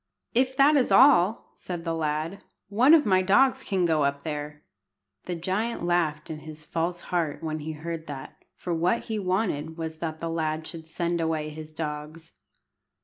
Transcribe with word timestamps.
"If 0.33 0.57
that 0.57 0.75
is 0.77 0.91
all," 0.91 1.51
said 1.53 1.85
the 1.85 1.93
lad, 1.93 2.43
"one 2.69 2.95
of 2.95 3.05
my 3.05 3.21
dogs 3.21 3.61
can 3.63 3.85
go 3.85 4.03
up 4.03 4.23
there." 4.23 4.63
The 5.25 5.35
giant 5.35 5.85
laughed 5.85 6.31
in 6.31 6.39
his 6.39 6.65
false 6.65 7.01
heart 7.13 7.43
when 7.43 7.59
he 7.59 7.73
heard 7.73 8.07
that, 8.07 8.43
for 8.55 8.73
what 8.73 9.03
he 9.03 9.19
wanted 9.19 9.77
was 9.77 9.99
that 9.99 10.19
the 10.19 10.31
lad 10.31 10.65
should 10.65 10.87
send 10.87 11.21
away 11.21 11.49
his 11.49 11.71
dogs. 11.71 12.31